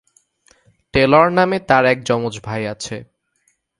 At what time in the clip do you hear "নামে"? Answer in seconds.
1.31-1.57